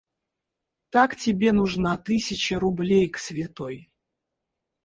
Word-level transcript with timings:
Так 0.95 1.13
тебе 1.15 1.51
нужна 1.51 1.95
тысяча 1.95 2.57
рублей 2.59 3.07
к 3.07 3.19
Святой. 3.19 3.91